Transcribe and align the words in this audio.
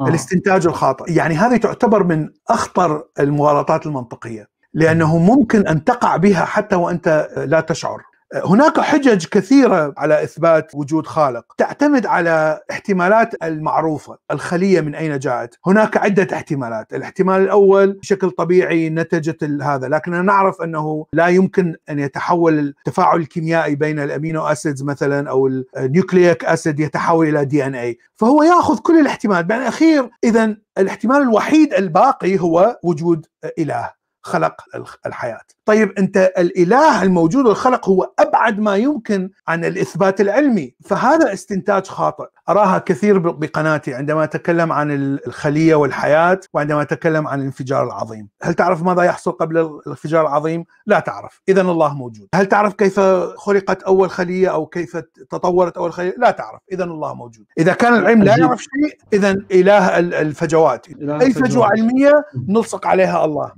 آه. 0.00 0.08
الاستنتاج 0.08 0.66
الخاطئ 0.66 1.12
يعني 1.12 1.34
هذه 1.34 1.56
تعتبر 1.56 2.04
من 2.04 2.28
أخطر 2.48 3.02
المغالطات 3.20 3.86
المنطقية 3.86 4.48
لأنه 4.74 5.18
ممكن 5.18 5.66
أن 5.66 5.84
تقع 5.84 6.16
بها 6.16 6.44
حتى 6.44 6.76
وأنت 6.76 7.28
لا 7.36 7.60
تشعر 7.60 8.02
هناك 8.34 8.80
حجج 8.80 9.26
كثيرة 9.26 9.94
على 9.96 10.22
إثبات 10.22 10.74
وجود 10.74 11.06
خالق. 11.06 11.44
تعتمد 11.58 12.06
على 12.06 12.60
احتمالات 12.70 13.34
المعروفة 13.42 14.18
الخلية 14.30 14.80
من 14.80 14.94
أين 14.94 15.18
جاءت. 15.18 15.58
هناك 15.66 15.96
عدة 15.96 16.36
احتمالات. 16.36 16.94
الاحتمال 16.94 17.42
الأول 17.42 17.92
بشكل 17.92 18.30
طبيعي 18.30 18.88
نتجت 18.88 19.44
هذا 19.44 19.88
لكننا 19.88 20.22
نعرف 20.22 20.62
أنه 20.62 21.06
لا 21.12 21.26
يمكن 21.26 21.76
أن 21.90 21.98
يتحول 21.98 22.58
التفاعل 22.58 23.20
الكيميائي 23.20 23.74
بين 23.74 23.98
الأمينو 23.98 24.46
أسيدز 24.46 24.82
مثلا 24.82 25.30
أو 25.30 25.46
النيوكليك 25.76 26.44
أسيد 26.44 26.80
يتحول 26.80 27.28
إلى 27.28 27.44
دي 27.44 27.66
أن 27.66 27.74
أي 27.74 27.98
فهو 28.16 28.42
يأخذ 28.42 28.78
كل 28.78 29.00
الاحتمالات 29.00 29.44
بالأخير 29.44 30.10
إذا 30.24 30.56
الاحتمال 30.78 31.22
الوحيد 31.22 31.74
الباقي 31.74 32.40
هو 32.40 32.78
وجود 32.82 33.26
إله. 33.58 33.95
خلق 34.26 34.54
الحياة. 35.06 35.40
طيب 35.64 35.92
أنت 35.98 36.32
الإله 36.38 37.02
الموجود 37.02 37.46
والخلق 37.46 37.88
هو 37.88 38.10
أبعد 38.18 38.58
ما 38.58 38.76
يمكن 38.76 39.30
عن 39.48 39.64
الإثبات 39.64 40.20
العلمي، 40.20 40.74
فهذا 40.84 41.32
استنتاج 41.32 41.86
خاطئ، 41.86 42.24
أراها 42.48 42.78
كثير 42.78 43.18
بقناتي 43.18 43.94
عندما 43.94 44.24
أتكلم 44.24 44.72
عن 44.72 44.90
الخلية 45.26 45.74
والحياة 45.74 46.40
وعندما 46.54 46.82
أتكلم 46.82 47.28
عن 47.28 47.40
الانفجار 47.40 47.86
العظيم، 47.86 48.28
هل 48.42 48.54
تعرف 48.54 48.82
ماذا 48.82 49.02
يحصل 49.02 49.32
قبل 49.32 49.58
الانفجار 49.58 50.22
العظيم؟ 50.22 50.64
لا 50.86 51.00
تعرف، 51.00 51.42
اذا 51.48 51.60
الله 51.60 51.94
موجود. 51.94 52.28
هل 52.34 52.46
تعرف 52.46 52.74
كيف 52.74 53.00
خلقت 53.36 53.82
أول 53.82 54.10
خلية 54.10 54.48
أو 54.48 54.66
كيف 54.66 54.96
تطورت 55.30 55.76
أول 55.76 55.92
خلية؟ 55.92 56.14
لا 56.18 56.30
تعرف، 56.30 56.60
اذا 56.72 56.84
الله 56.84 57.14
موجود. 57.14 57.46
إذا 57.58 57.72
كان 57.72 57.94
العلم 57.94 58.22
لا 58.22 58.36
يعرف 58.38 58.62
شيء، 58.62 58.98
اذا 59.12 59.36
إله 59.52 59.98
الفجوات، 59.98 60.86
أي 61.00 61.32
فجوة 61.32 61.66
علمية 61.66 62.24
نلصق 62.48 62.86
عليها 62.86 63.24
الله. 63.24 63.52